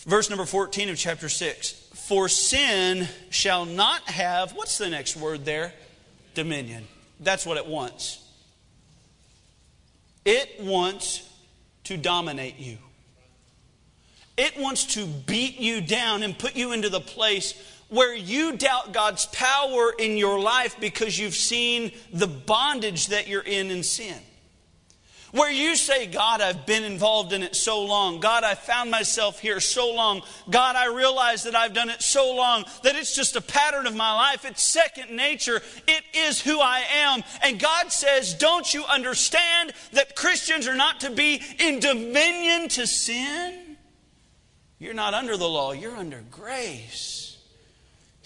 [0.00, 5.44] Verse number 14 of chapter 6 For sin shall not have, what's the next word
[5.44, 5.72] there?
[6.34, 6.86] Dominion.
[7.20, 8.22] That's what it wants.
[10.26, 11.26] It wants
[11.84, 12.78] to dominate you.
[14.36, 17.54] It wants to beat you down and put you into the place
[17.88, 23.42] where you doubt God's power in your life because you've seen the bondage that you're
[23.42, 24.18] in in sin.
[25.32, 28.20] Where you say, God, I've been involved in it so long.
[28.20, 30.22] God, I found myself here so long.
[30.48, 33.94] God, I realize that I've done it so long that it's just a pattern of
[33.94, 34.44] my life.
[34.44, 35.60] It's second nature.
[35.86, 37.22] It is who I am.
[37.42, 42.86] And God says, Don't you understand that Christians are not to be in dominion to
[42.86, 43.76] sin?
[44.78, 47.25] You're not under the law, you're under grace.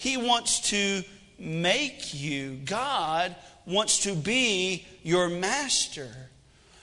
[0.01, 1.03] He wants to
[1.37, 2.55] make you.
[2.65, 3.35] God
[3.67, 6.09] wants to be your master.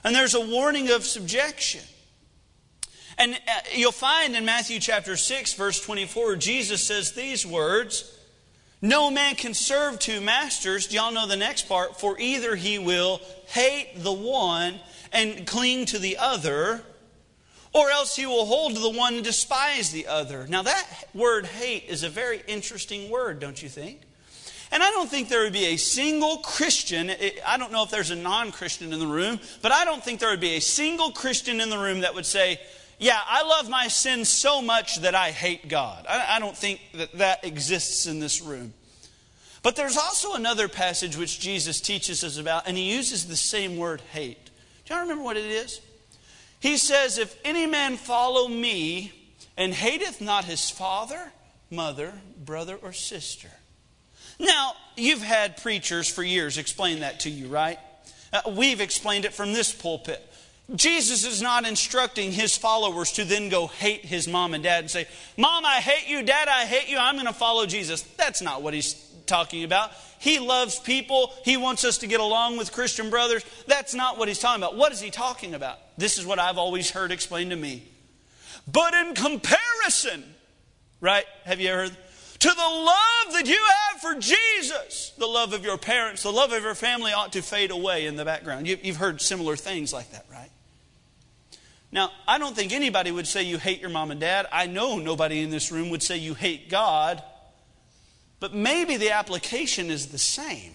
[0.05, 1.81] And there's a warning of subjection.
[3.17, 8.17] And uh, you'll find in Matthew chapter 6, verse 24, Jesus says these words
[8.81, 10.87] No man can serve two masters.
[10.87, 11.99] Do y'all know the next part?
[11.99, 14.79] For either he will hate the one
[15.11, 16.83] and cling to the other,
[17.73, 20.47] or else he will hold the one and despise the other.
[20.47, 24.01] Now, that word hate is a very interesting word, don't you think?
[24.71, 27.11] And I don't think there would be a single Christian,
[27.45, 30.19] I don't know if there's a non Christian in the room, but I don't think
[30.19, 32.59] there would be a single Christian in the room that would say,
[32.99, 36.05] Yeah, I love my sin so much that I hate God.
[36.07, 38.73] I don't think that that exists in this room.
[39.63, 43.75] But there's also another passage which Jesus teaches us about, and he uses the same
[43.75, 44.51] word hate.
[44.85, 45.81] Do y'all remember what it is?
[46.59, 49.13] He says, If any man follow me
[49.57, 51.31] and hateth not his father,
[51.69, 53.49] mother, brother, or sister.
[54.39, 57.77] Now, you've had preachers for years explain that to you, right?
[58.31, 60.25] Uh, we've explained it from this pulpit.
[60.75, 64.91] Jesus is not instructing his followers to then go hate his mom and dad and
[64.91, 66.21] say, Mom, I hate you.
[66.21, 66.97] Dad, I hate you.
[66.99, 68.03] I'm going to follow Jesus.
[68.17, 68.93] That's not what he's
[69.29, 69.91] talking about.
[70.19, 71.31] He loves people.
[71.45, 73.45] He wants us to get along with Christian brothers.
[73.67, 74.75] That's not what he's talking about.
[74.75, 75.77] What is he talking about?
[75.97, 77.83] This is what I've always heard explained to me.
[78.69, 80.23] But in comparison,
[80.99, 81.25] right?
[81.45, 81.97] Have you ever heard?
[82.39, 83.61] To the love that you
[83.91, 87.41] have for Jesus, the love of your parents, the love of your family ought to
[87.41, 88.67] fade away in the background.
[88.67, 90.49] You've heard similar things like that, right?
[91.91, 94.47] Now, I don't think anybody would say you hate your mom and dad.
[94.51, 97.21] I know nobody in this room would say you hate God.
[98.39, 100.73] But maybe the application is the same.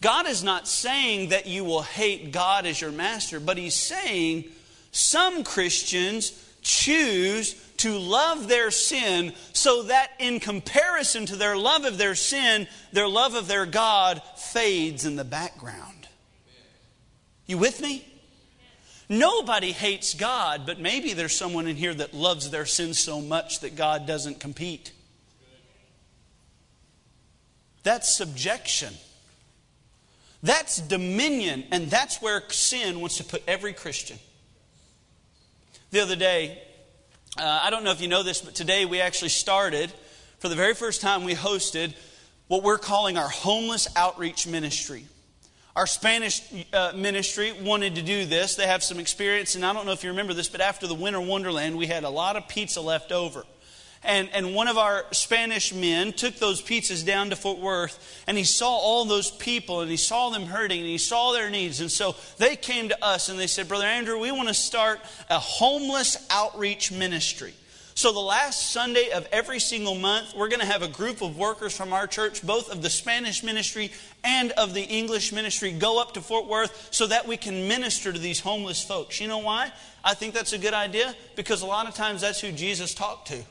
[0.00, 4.44] God is not saying that you will hate God as your master, but He's saying
[4.90, 11.98] some Christians choose to love their sin so that in comparison to their love of
[11.98, 16.08] their sin, their love of their God fades in the background.
[17.46, 18.06] You with me?
[19.08, 23.60] Nobody hates God, but maybe there's someone in here that loves their sin so much
[23.60, 24.92] that God doesn't compete.
[27.82, 28.94] That's subjection.
[30.42, 34.18] That's dominion, and that's where sin wants to put every Christian.
[35.90, 36.60] The other day,
[37.38, 39.92] uh, I don't know if you know this, but today we actually started,
[40.38, 41.94] for the very first time, we hosted
[42.48, 45.06] what we're calling our homeless outreach ministry.
[45.74, 46.42] Our Spanish
[46.72, 48.56] uh, ministry wanted to do this.
[48.56, 50.94] They have some experience, and I don't know if you remember this, but after the
[50.94, 53.44] Winter Wonderland, we had a lot of pizza left over.
[54.04, 58.36] And, and one of our Spanish men took those pizzas down to Fort Worth, and
[58.36, 61.80] he saw all those people, and he saw them hurting, and he saw their needs.
[61.80, 65.00] And so they came to us and they said, Brother Andrew, we want to start
[65.30, 67.54] a homeless outreach ministry.
[67.94, 71.36] So, the last Sunday of every single month, we're going to have a group of
[71.36, 73.92] workers from our church, both of the Spanish ministry
[74.24, 78.10] and of the English ministry, go up to Fort Worth so that we can minister
[78.10, 79.20] to these homeless folks.
[79.20, 79.70] You know why?
[80.02, 83.28] I think that's a good idea because a lot of times that's who Jesus talked
[83.28, 83.44] to.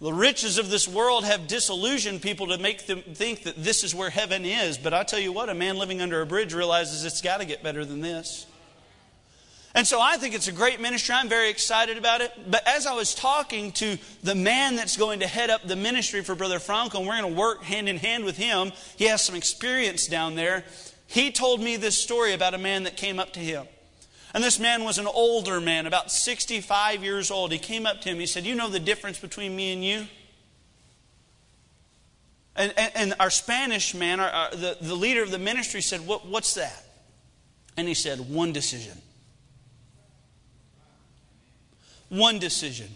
[0.00, 3.94] The riches of this world have disillusioned people to make them think that this is
[3.94, 4.78] where heaven is.
[4.78, 7.44] But I tell you what, a man living under a bridge realizes it's got to
[7.44, 8.46] get better than this.
[9.74, 11.14] And so I think it's a great ministry.
[11.14, 12.32] I'm very excited about it.
[12.50, 16.22] But as I was talking to the man that's going to head up the ministry
[16.22, 19.22] for Brother Franco, and we're going to work hand in hand with him, he has
[19.22, 20.64] some experience down there.
[21.06, 23.66] He told me this story about a man that came up to him.
[24.32, 27.50] And this man was an older man, about 65 years old.
[27.50, 28.18] He came up to him.
[28.18, 30.06] He said, You know the difference between me and you?
[32.54, 36.06] And, and, and our Spanish man, our, our, the, the leader of the ministry, said,
[36.06, 36.84] what, What's that?
[37.76, 38.96] And he said, One decision.
[42.08, 42.88] One decision.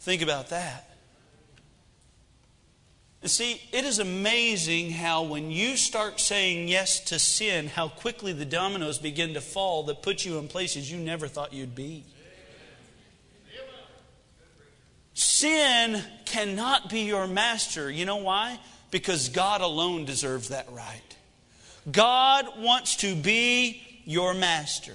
[0.00, 0.85] Think about that.
[3.26, 8.32] And see, it is amazing how when you start saying yes to sin, how quickly
[8.32, 12.04] the dominoes begin to fall that put you in places you never thought you'd be.
[15.14, 17.90] Sin cannot be your master.
[17.90, 18.60] You know why?
[18.92, 21.16] Because God alone deserves that right.
[21.90, 24.94] God wants to be your master.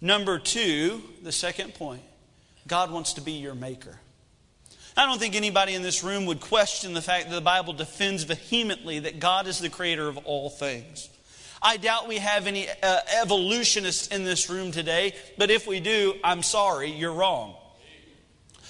[0.00, 2.02] Number two, the second point,
[2.68, 3.98] God wants to be your maker.
[4.98, 8.24] I don't think anybody in this room would question the fact that the Bible defends
[8.24, 11.08] vehemently that God is the creator of all things.
[11.62, 16.14] I doubt we have any uh, evolutionists in this room today, but if we do,
[16.24, 17.54] I'm sorry, you're wrong.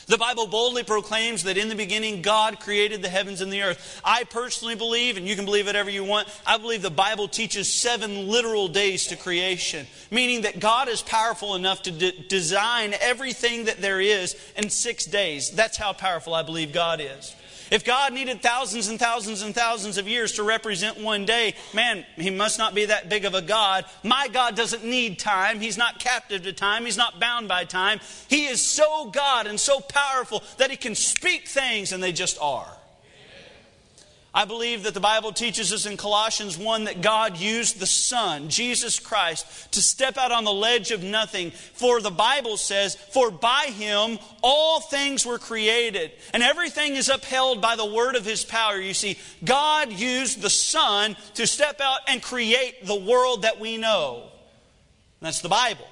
[0.09, 4.01] The Bible boldly proclaims that in the beginning God created the heavens and the earth.
[4.03, 7.71] I personally believe, and you can believe whatever you want, I believe the Bible teaches
[7.71, 13.67] seven literal days to creation, meaning that God is powerful enough to de- design everything
[13.67, 15.51] that there is in six days.
[15.51, 17.35] That's how powerful I believe God is.
[17.71, 22.05] If God needed thousands and thousands and thousands of years to represent one day, man,
[22.17, 23.85] he must not be that big of a God.
[24.03, 25.61] My God doesn't need time.
[25.61, 26.85] He's not captive to time.
[26.85, 28.01] He's not bound by time.
[28.29, 32.39] He is so God and so powerful that he can speak things and they just
[32.41, 32.78] are.
[34.35, 38.51] I believe that the Bible teaches us in Colossians 1 that God used the Son,
[38.51, 41.51] Jesus Christ, to step out on the ledge of nothing.
[41.51, 47.63] For the Bible says, For by him all things were created, and everything is upheld
[47.63, 48.79] by the word of his power.
[48.79, 53.79] You see, God used the Son to step out and create the world that we
[53.79, 54.29] know.
[55.21, 55.89] That's the Bible.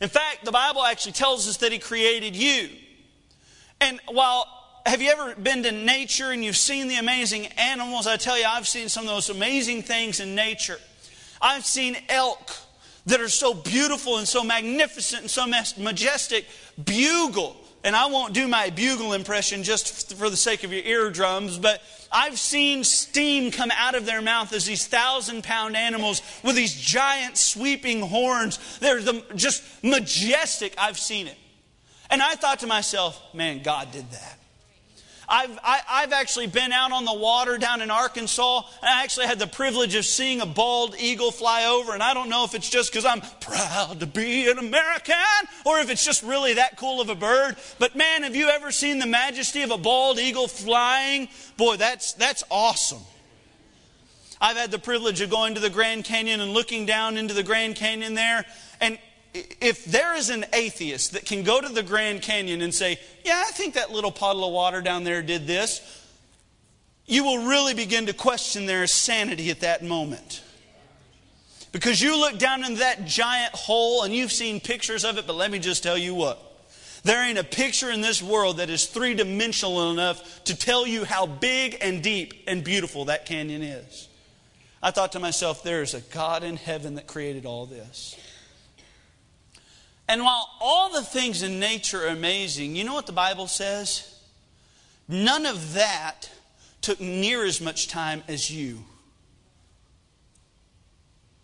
[0.00, 2.68] In fact, the Bible actually tells us that he created you.
[3.80, 4.55] And while
[4.86, 8.06] have you ever been to nature and you've seen the amazing animals?
[8.06, 10.78] I tell you, I've seen some of those amazing things in nature.
[11.40, 12.52] I've seen elk
[13.06, 16.46] that are so beautiful and so magnificent and so majestic
[16.82, 17.56] bugle.
[17.82, 21.80] And I won't do my bugle impression just for the sake of your eardrums, but
[22.10, 26.74] I've seen steam come out of their mouth as these thousand pound animals with these
[26.74, 28.78] giant sweeping horns.
[28.78, 30.74] They're the, just majestic.
[30.78, 31.36] I've seen it.
[32.08, 34.38] And I thought to myself, man, God did that.
[35.28, 38.88] I've, I, have i have actually been out on the water down in Arkansas, and
[38.88, 41.94] I actually had the privilege of seeing a bald eagle fly over.
[41.94, 45.16] And I don't know if it's just because I'm proud to be an American
[45.64, 47.56] or if it's just really that cool of a bird.
[47.78, 51.28] But man, have you ever seen the majesty of a bald eagle flying?
[51.56, 53.02] Boy, that's, that's awesome.
[54.40, 57.42] I've had the privilege of going to the Grand Canyon and looking down into the
[57.42, 58.44] Grand Canyon there.
[58.80, 58.98] And
[59.60, 63.42] if there is an atheist that can go to the Grand Canyon and say, Yeah,
[63.46, 65.80] I think that little puddle of water down there did this,
[67.06, 70.42] you will really begin to question their sanity at that moment.
[71.72, 75.36] Because you look down into that giant hole and you've seen pictures of it, but
[75.36, 76.42] let me just tell you what.
[77.04, 81.04] There ain't a picture in this world that is three dimensional enough to tell you
[81.04, 84.08] how big and deep and beautiful that canyon is.
[84.82, 88.16] I thought to myself, there is a God in heaven that created all this.
[90.08, 94.20] And while all the things in nature are amazing, you know what the Bible says?
[95.08, 96.30] None of that
[96.80, 98.84] took near as much time as you.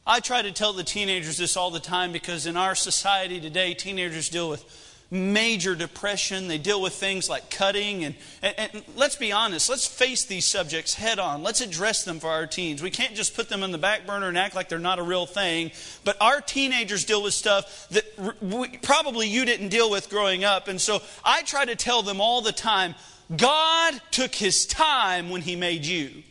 [0.06, 3.74] I try to tell the teenagers this all the time because in our society today,
[3.74, 4.64] teenagers deal with
[5.12, 6.48] major depression.
[6.48, 8.02] They deal with things like cutting.
[8.04, 11.42] And, and, and, let's be honest, let's face these subjects head on.
[11.42, 12.82] Let's address them for our teens.
[12.82, 15.02] We can't just put them in the back burner and act like they're not a
[15.02, 15.70] real thing.
[16.02, 18.04] But our teenagers deal with stuff that
[18.40, 20.66] we, probably you didn't deal with growing up.
[20.66, 22.94] And so I try to tell them all the time
[23.36, 26.22] God took his time when he made you.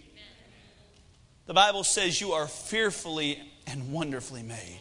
[1.46, 4.80] The Bible says you are fearfully and wonderfully made.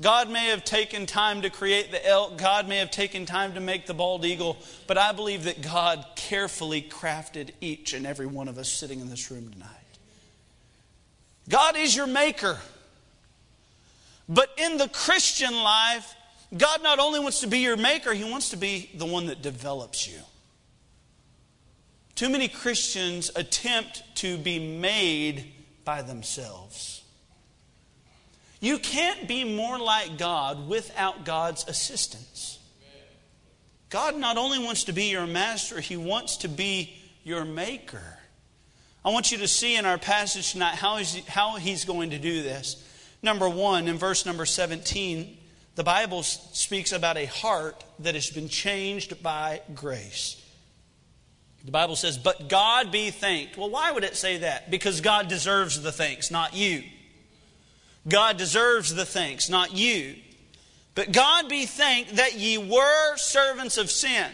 [0.00, 3.60] God may have taken time to create the elk, God may have taken time to
[3.60, 8.46] make the bald eagle, but I believe that God carefully crafted each and every one
[8.46, 9.68] of us sitting in this room tonight.
[11.48, 12.58] God is your maker.
[14.28, 16.14] But in the Christian life,
[16.56, 19.42] God not only wants to be your maker, He wants to be the one that
[19.42, 20.18] develops you.
[22.14, 25.52] Too many Christians attempt to be made
[25.84, 27.02] by themselves.
[28.60, 32.58] You can't be more like God without God's assistance.
[33.90, 36.94] God not only wants to be your master, He wants to be
[37.24, 38.18] your maker.
[39.04, 42.18] I want you to see in our passage tonight how he's, how he's going to
[42.18, 42.84] do this.
[43.22, 45.36] Number one, in verse number 17,
[45.76, 50.44] the Bible speaks about a heart that has been changed by grace.
[51.64, 53.56] The Bible says, But God be thanked.
[53.56, 54.70] Well, why would it say that?
[54.70, 56.82] Because God deserves the thanks, not you.
[58.06, 60.16] God deserves the thanks, not you.
[60.94, 64.30] But God be thanked that ye were servants of sin.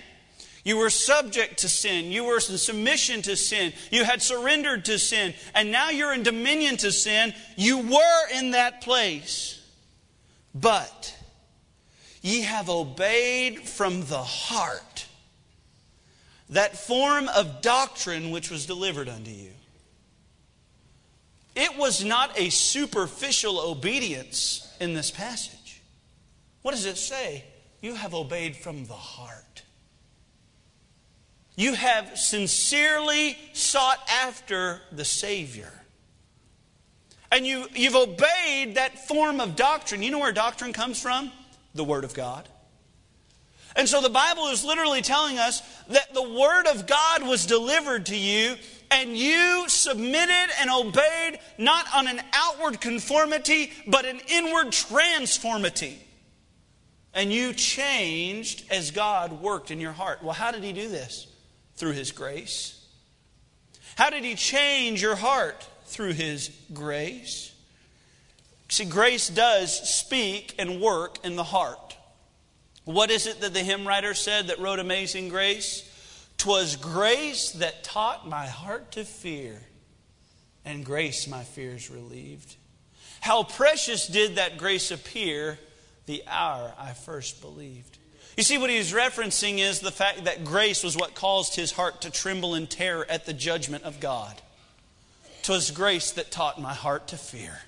[0.65, 2.11] You were subject to sin.
[2.11, 3.75] You were in submission to sin.
[3.91, 5.35] You had surrendered to sin.
[5.55, 7.35] And now you're in dominion to sin.
[7.57, 9.61] You were in that place.
[10.55, 11.15] But
[12.23, 15.07] ye have obeyed from the heart
[16.49, 19.51] that form of doctrine which was delivered unto you.
[21.55, 25.83] It was not a superficial obedience in this passage.
[26.63, 27.45] What does it say?
[27.81, 29.63] You have obeyed from the heart.
[31.57, 35.73] You have sincerely sought after the Savior.
[37.31, 40.03] And you, you've obeyed that form of doctrine.
[40.03, 41.31] You know where doctrine comes from?
[41.75, 42.49] The Word of God.
[43.77, 48.07] And so the Bible is literally telling us that the Word of God was delivered
[48.07, 48.57] to you
[48.95, 55.99] and you submitted and obeyed not on an outward conformity, but an inward transformity.
[57.13, 60.23] And you changed as God worked in your heart.
[60.23, 61.27] Well, how did He do this?
[61.75, 62.81] Through His grace.
[63.97, 65.67] How did He change your heart?
[65.87, 67.53] Through His grace.
[68.69, 71.97] See, grace does speak and work in the heart.
[72.85, 75.84] What is it that the hymn writer said that wrote Amazing Grace?
[76.39, 79.63] 'Twas grace that taught my heart to fear,
[80.65, 82.57] and grace my fears relieved.
[83.21, 85.59] How precious did that grace appear
[86.07, 87.99] the hour I first believed.
[88.37, 92.03] You see, what he's referencing is the fact that grace was what caused his heart
[92.03, 94.41] to tremble in terror at the judgment of God.
[95.43, 97.63] 'Twas grace that taught my heart to fear.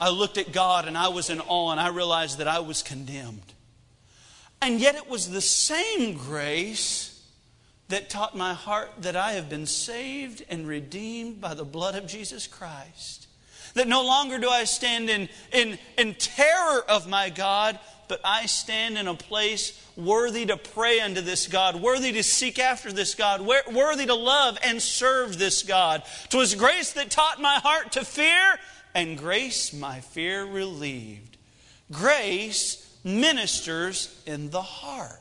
[0.00, 2.82] I looked at God and I was in awe and I realized that I was
[2.82, 3.54] condemned.
[4.62, 7.10] And yet it was the same grace
[7.88, 12.06] that taught my heart that I have been saved and redeemed by the blood of
[12.06, 13.26] Jesus Christ.
[13.74, 18.46] That no longer do I stand in, in, in terror of my God, but I
[18.46, 23.14] stand in a place worthy to pray unto this God, worthy to seek after this
[23.14, 26.02] God, worthy to love and serve this God.
[26.28, 28.58] 'Twas grace that taught my heart to fear,
[28.94, 31.36] and grace my fear relieved.
[31.92, 35.18] Grace ministers in the heart.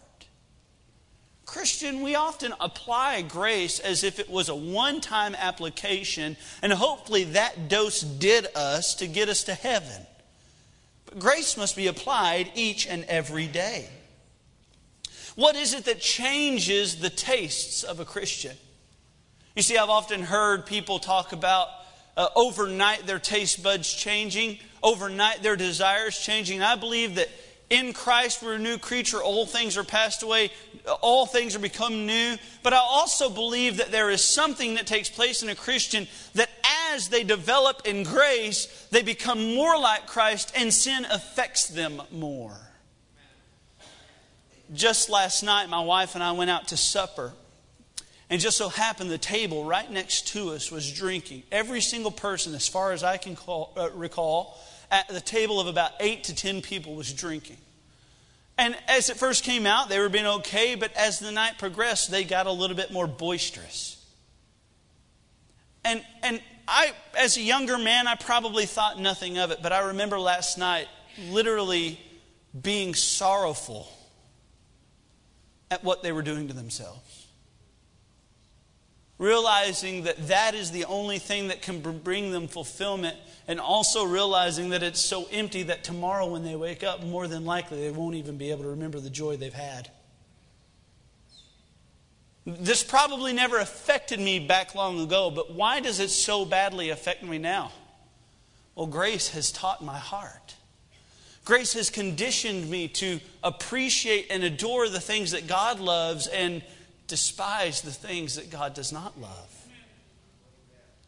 [1.46, 7.24] Christian, we often apply grace as if it was a one time application, and hopefully
[7.24, 10.06] that dose did us to get us to heaven.
[11.06, 13.90] But grace must be applied each and every day.
[15.36, 18.56] What is it that changes the tastes of a Christian?
[19.56, 21.70] You see, I've often heard people talk about
[22.16, 26.62] uh, overnight their taste buds changing, overnight their desires changing.
[26.62, 27.30] I believe that
[27.70, 29.22] in Christ we're a new creature.
[29.22, 30.52] Old things are passed away.
[31.02, 32.38] All things are become new.
[32.64, 36.50] But I also believe that there is something that takes place in a Christian that
[36.92, 42.58] as they develop in grace, they become more like Christ and sin affects them more.
[44.74, 47.34] Just last night, my wife and I went out to supper.
[48.30, 51.44] And just so happened the table right next to us was drinking.
[51.52, 54.56] Every single person, as far as I can call, uh, recall,
[54.92, 57.58] at the table of about eight to ten people was drinking.
[58.58, 62.12] And as it first came out, they were being okay, but as the night progressed,
[62.12, 64.04] they got a little bit more boisterous.
[65.86, 69.88] And, and I, as a younger man, I probably thought nothing of it, but I
[69.88, 70.88] remember last night
[71.30, 72.00] literally
[72.60, 73.88] being sorrowful
[75.72, 77.19] at what they were doing to themselves.
[79.20, 83.18] Realizing that that is the only thing that can bring them fulfillment,
[83.48, 87.46] and also realizing that it's so empty that tomorrow when they wake up, more than
[87.46, 89.92] likely they won't even be able to remember the joy they've had.
[92.46, 97.22] This probably never affected me back long ago, but why does it so badly affect
[97.22, 97.72] me now?
[98.74, 100.56] Well, grace has taught my heart.
[101.44, 106.64] Grace has conditioned me to appreciate and adore the things that God loves and
[107.10, 109.68] despise the things that God does not love.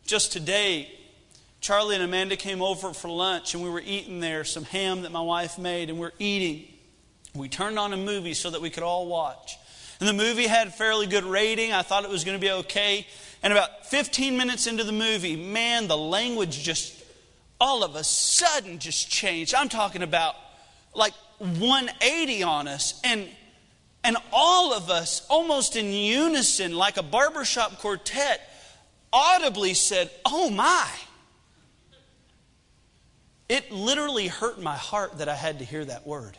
[0.06, 0.92] Just today,
[1.62, 5.12] Charlie and Amanda came over for lunch and we were eating there some ham that
[5.12, 6.68] my wife made and we're eating.
[7.34, 9.58] We turned on a movie so that we could all watch.
[10.00, 11.72] And the movie had fairly good rating.
[11.72, 13.06] I thought it was going to be okay.
[13.44, 17.02] And about 15 minutes into the movie, man, the language just
[17.60, 19.54] all of a sudden just changed.
[19.54, 20.36] I'm talking about
[20.96, 23.00] like 180 on us.
[23.04, 23.30] And
[24.04, 28.42] and all of us, almost in unison, like a barbershop quartet,
[29.14, 30.90] audibly said, Oh my.
[33.48, 36.38] It literally hurt my heart that I had to hear that word.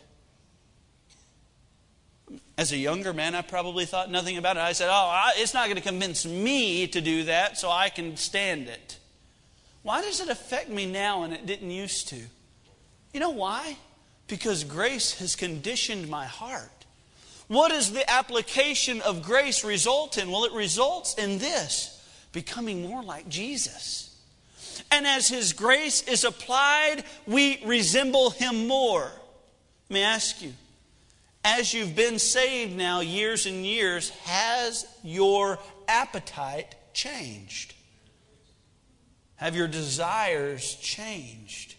[2.56, 4.60] As a younger man, I probably thought nothing about it.
[4.60, 8.16] I said, Oh, it's not going to convince me to do that, so I can
[8.16, 8.98] stand it.
[9.82, 12.20] Why does it affect me now and it didn't used to?
[13.12, 13.76] You know why?
[14.26, 16.81] Because grace has conditioned my heart.
[17.52, 20.30] What does the application of grace result in?
[20.30, 24.18] Well, it results in this becoming more like Jesus.
[24.90, 29.12] And as His grace is applied, we resemble Him more.
[29.90, 30.54] Let me ask you,
[31.44, 37.74] as you've been saved now years and years, has your appetite changed?
[39.36, 41.74] Have your desires changed?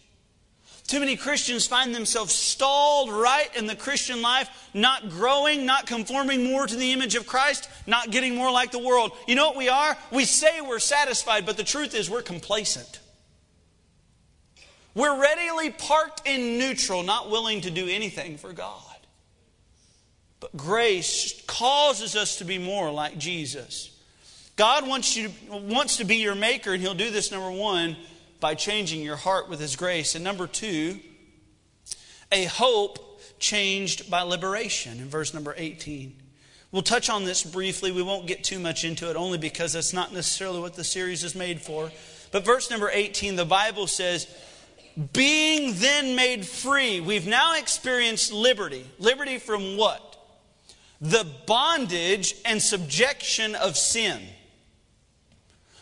[0.86, 6.44] Too many Christians find themselves stalled right in the Christian life, not growing, not conforming
[6.44, 9.12] more to the image of Christ, not getting more like the world.
[9.26, 9.96] You know what we are?
[10.12, 13.00] We say we're satisfied, but the truth is we're complacent.
[14.94, 18.80] We're readily parked in neutral, not willing to do anything for God.
[20.38, 23.90] But grace causes us to be more like Jesus.
[24.56, 27.96] God wants, you, wants to be your maker, and He'll do this, number one,
[28.44, 30.14] by changing your heart with His grace.
[30.14, 31.00] And number two,
[32.30, 36.14] a hope changed by liberation in verse number 18.
[36.70, 37.90] We'll touch on this briefly.
[37.90, 41.24] We won't get too much into it, only because that's not necessarily what the series
[41.24, 41.90] is made for.
[42.32, 44.26] But verse number 18, the Bible says,
[45.14, 48.84] Being then made free, we've now experienced liberty.
[48.98, 50.22] Liberty from what?
[51.00, 54.20] The bondage and subjection of sin.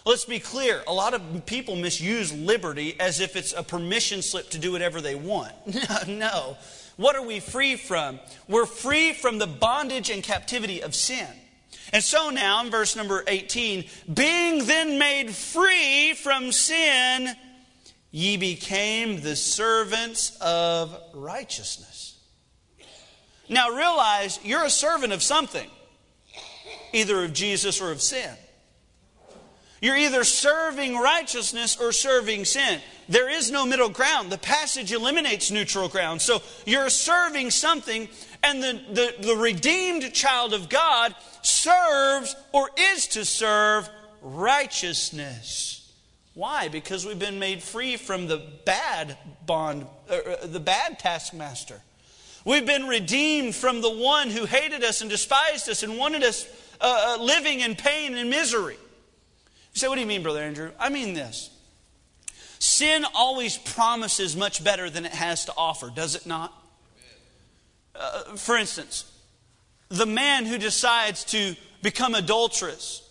[0.05, 0.83] Let's be clear.
[0.89, 5.01] A lot of people misuse liberty as if it's a permission slip to do whatever
[5.01, 5.53] they want.
[6.09, 6.57] no.
[6.97, 8.19] What are we free from?
[8.49, 11.29] We're free from the bondage and captivity of sin.
[11.93, 17.35] And so now, in verse number 18, being then made free from sin,
[18.11, 22.19] ye became the servants of righteousness.
[23.49, 25.69] Now realize you're a servant of something,
[26.93, 28.31] either of Jesus or of sin.
[29.83, 32.80] You're either serving righteousness or serving sin.
[33.09, 34.30] There is no middle ground.
[34.30, 36.22] The passage eliminates neutral ground.
[36.22, 38.09] So you're serving something,
[38.45, 43.91] and the, the, the redeemed child of God serves or is to serve
[44.22, 45.93] righteousness.
[46.35, 46.68] Why?
[46.68, 51.83] Because we've been made free from the bad bond, uh, uh the bad taskmaster.
[52.45, 56.47] We've been redeemed from the one who hated us and despised us and wanted us
[56.80, 58.76] uh, uh living in pain and misery.
[59.73, 60.70] You say, what do you mean, Brother Andrew?
[60.79, 61.51] I mean this.
[62.59, 66.53] Sin always promises much better than it has to offer, does it not?
[67.95, 69.11] Uh, for instance,
[69.89, 73.03] the man who decides to become adulterous,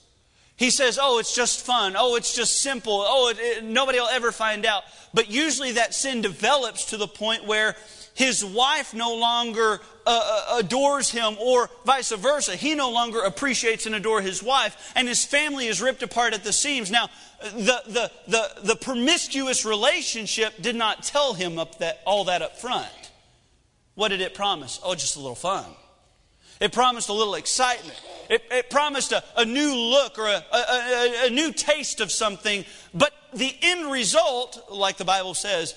[0.56, 1.96] he says, Oh, it's just fun.
[1.98, 3.04] Oh, it's just simple.
[3.06, 4.84] Oh, it, it, nobody will ever find out.
[5.14, 7.76] But usually that sin develops to the point where
[8.14, 12.56] his wife no longer uh, uh, adores him, or vice versa.
[12.56, 16.44] He no longer appreciates and adores his wife, and his family is ripped apart at
[16.44, 16.92] the seams.
[16.92, 17.10] Now,
[17.42, 22.58] the, the, the, the promiscuous relationship did not tell him up that, all that up
[22.58, 22.90] front.
[23.96, 24.80] What did it promise?
[24.84, 25.66] Oh, just a little fun.
[26.60, 28.00] It promised a little excitement.
[28.30, 32.66] It, it promised a, a, new look or a, a, a new taste of something.
[32.94, 35.74] But the end result, like the Bible says,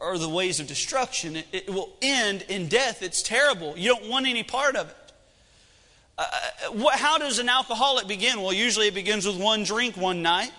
[0.00, 1.36] are the ways of destruction.
[1.36, 3.02] It, it, will end in death.
[3.02, 3.76] It's terrible.
[3.76, 4.96] You don't want any part of it.
[6.16, 6.24] Uh,
[6.72, 8.42] what, how does an alcoholic begin?
[8.42, 10.52] Well, usually it begins with one drink one night.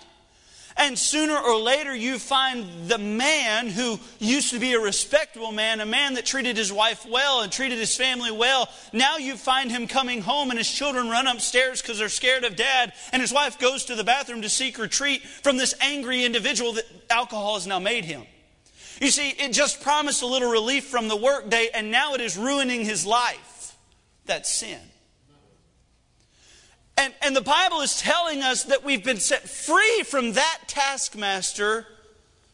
[0.76, 5.80] And sooner or later, you find the man who used to be a respectable man,
[5.80, 8.68] a man that treated his wife well and treated his family well.
[8.92, 12.56] Now you find him coming home, and his children run upstairs because they're scared of
[12.56, 16.72] dad, and his wife goes to the bathroom to seek retreat from this angry individual
[16.74, 18.22] that alcohol has now made him.
[19.00, 22.36] You see, it just promised a little relief from the workday, and now it is
[22.36, 23.74] ruining his life.
[24.26, 24.78] That's sin.
[26.98, 31.86] And, and the Bible is telling us that we've been set free from that taskmaster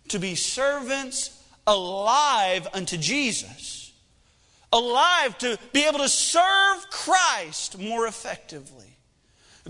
[0.09, 3.93] to be servants alive unto Jesus.
[4.73, 8.97] Alive to be able to serve Christ more effectively.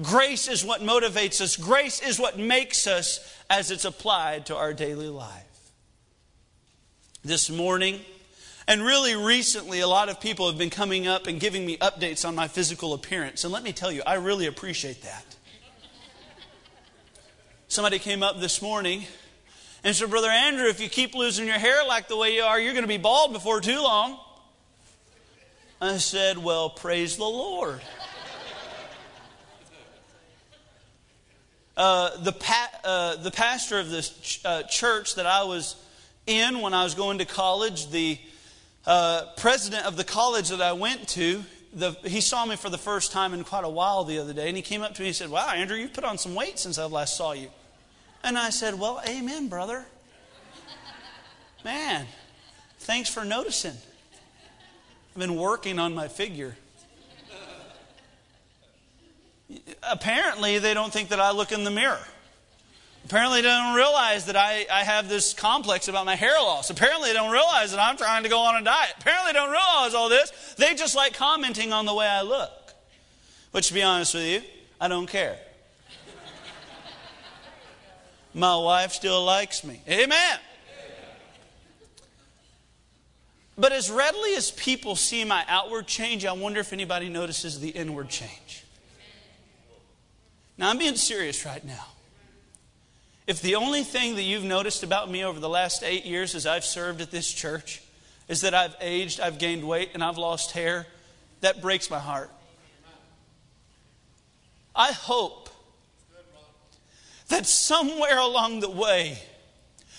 [0.03, 4.74] Grace is what motivates us, grace is what makes us as it's applied to our
[4.74, 5.45] daily life.
[7.27, 7.99] This morning,
[8.68, 12.24] and really recently, a lot of people have been coming up and giving me updates
[12.24, 13.43] on my physical appearance.
[13.43, 15.24] And let me tell you, I really appreciate that.
[17.66, 19.07] Somebody came up this morning
[19.83, 22.61] and said, Brother Andrew, if you keep losing your hair like the way you are,
[22.61, 24.20] you're going to be bald before too long.
[25.81, 27.81] I said, Well, praise the Lord.
[31.77, 35.74] Uh, the, pa- uh, the pastor of this ch- uh, church that I was
[36.27, 38.18] in when I was going to college, the
[38.87, 42.79] uh, president of the college that I went to, the, he saw me for the
[42.79, 45.09] first time in quite a while the other day, and he came up to me
[45.09, 47.49] and said, Wow, Andrew, you've put on some weight since I last saw you.
[48.24, 49.85] And I said, Well, amen, brother.
[51.64, 52.07] Man,
[52.79, 53.77] thanks for noticing.
[55.14, 56.57] I've been working on my figure.
[59.83, 62.07] Apparently, they don't think that I look in the mirror.
[63.07, 66.70] Apparently, they don't realize that I, I have this complex about my hair loss.
[66.70, 68.94] Apparently, they don't realize that I'm trying to go on a diet.
[68.98, 70.32] Apparently, they don't realize all this.
[70.59, 72.50] They just like commenting on the way I look.
[73.52, 74.42] Which, to be honest with you,
[74.80, 75.38] I don't care.
[78.34, 79.80] My wife still likes me.
[79.88, 80.38] Amen.
[83.57, 87.68] But as readily as people see my outward change, I wonder if anybody notices the
[87.68, 88.64] inward change.
[90.59, 91.86] Now, I'm being serious right now.
[93.27, 96.47] If the only thing that you've noticed about me over the last eight years as
[96.47, 97.83] I've served at this church
[98.29, 100.87] is that I've aged, I've gained weight, and I've lost hair,
[101.41, 102.31] that breaks my heart.
[104.74, 105.49] I hope
[107.29, 109.18] that somewhere along the way,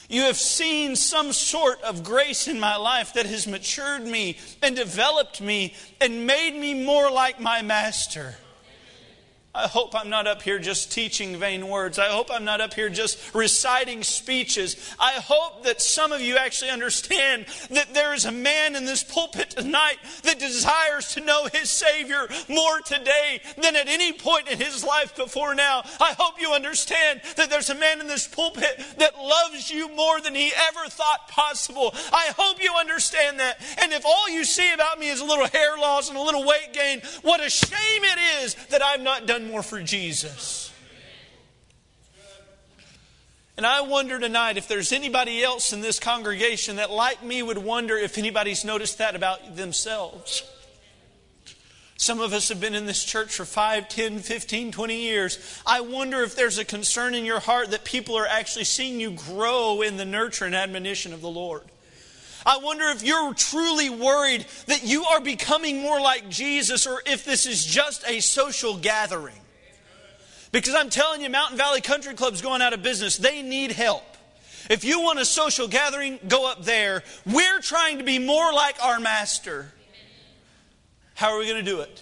[0.09, 4.73] you have seen some sort of grace in my life that has matured me and
[4.73, 8.35] developed me and made me more like my master.
[9.57, 11.97] I hope I'm not up here just teaching vain words.
[11.97, 14.95] I hope I'm not up here just reciting speeches.
[14.99, 19.03] I hope that some of you actually understand that there is a man in this
[19.03, 24.59] pulpit tonight that desires to know his Savior more today than at any point in
[24.59, 25.81] his life before now.
[25.99, 30.21] I hope you understand that there's a man in this pulpit that loves you more
[30.21, 31.95] than he ever thought possible.
[32.13, 33.59] I hope you understand that.
[33.81, 36.45] And if all you see about me is a little hair loss and a little
[36.45, 37.71] weight gain, what a shame
[38.03, 40.71] it is that I've not done more for Jesus.
[43.57, 47.57] And I wonder tonight if there's anybody else in this congregation that, like me, would
[47.57, 50.43] wonder if anybody's noticed that about themselves.
[51.99, 55.61] Some of us have been in this church for 5, 10, 15, 20 years.
[55.65, 59.09] I wonder if there's a concern in your heart that people are actually seeing you
[59.09, 61.63] grow in the nurture and admonition of the Lord.
[62.47, 67.25] I wonder if you're truly worried that you are becoming more like Jesus or if
[67.25, 69.35] this is just a social gathering.
[70.53, 73.17] Because I'm telling you, Mountain Valley Country Club's going out of business.
[73.17, 74.05] They need help.
[74.69, 77.03] If you want a social gathering, go up there.
[77.25, 79.69] We're trying to be more like our master.
[81.15, 82.01] How are we going to do it?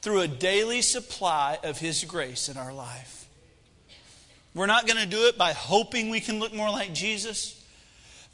[0.00, 3.26] Through a daily supply of his grace in our life.
[4.54, 7.60] We're not going to do it by hoping we can look more like Jesus,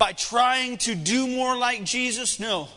[0.00, 2.40] by trying to do more like Jesus.
[2.40, 2.68] No.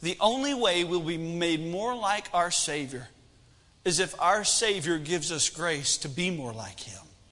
[0.00, 3.06] The only way we'll be made more like our Savior
[3.84, 7.02] is if our Savior gives us grace to be more like Him.